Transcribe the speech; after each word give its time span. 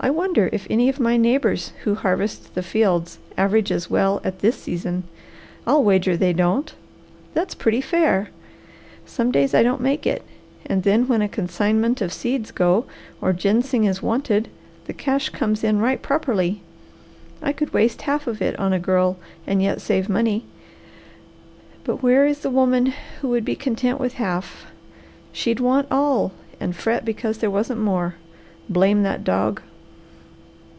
"I 0.00 0.10
wonder 0.10 0.50
if 0.52 0.66
any 0.68 0.90
of 0.90 1.00
my 1.00 1.16
neighbours 1.16 1.72
who 1.84 1.94
harvest 1.94 2.54
the 2.54 2.62
fields 2.62 3.16
average 3.38 3.72
as 3.72 3.88
well 3.88 4.20
at 4.22 4.40
this 4.40 4.54
season. 4.56 5.04
I'll 5.66 5.82
wager 5.82 6.14
they 6.14 6.34
don't. 6.34 6.74
That's 7.32 7.54
pretty 7.54 7.80
fair! 7.80 8.28
Some 9.06 9.32
days 9.32 9.54
I 9.54 9.62
don't 9.62 9.80
make 9.80 10.06
it, 10.06 10.22
and 10.66 10.82
then 10.82 11.08
when 11.08 11.22
a 11.22 11.28
consignment 11.28 12.02
of 12.02 12.12
seeds 12.12 12.50
go 12.50 12.84
or 13.22 13.32
ginseng 13.32 13.84
is 13.84 14.02
wanted 14.02 14.48
the 14.84 14.92
cash 14.92 15.30
comes 15.30 15.64
in 15.64 15.78
right 15.78 16.02
properly. 16.02 16.60
I 17.40 17.54
could 17.54 17.72
waste 17.72 18.02
half 18.02 18.26
of 18.26 18.42
it 18.42 18.58
on 18.58 18.74
a 18.74 18.78
girl 18.78 19.16
and 19.46 19.62
yet 19.62 19.80
save 19.80 20.10
money. 20.10 20.44
But 21.82 22.02
where 22.02 22.26
is 22.26 22.40
the 22.40 22.50
woman 22.50 22.92
who 23.22 23.28
would 23.30 23.44
be 23.44 23.56
content 23.56 23.98
with 24.00 24.14
half? 24.14 24.66
She'd 25.32 25.60
want 25.60 25.88
all 25.90 26.32
and 26.60 26.76
fret 26.76 27.06
because 27.06 27.38
there 27.38 27.50
wasn't 27.50 27.80
more. 27.80 28.16
Blame 28.68 29.02
that 29.04 29.24
dog!" 29.24 29.62